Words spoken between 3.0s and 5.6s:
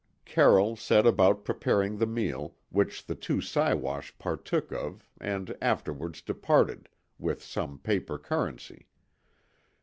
the two Siwash partook of and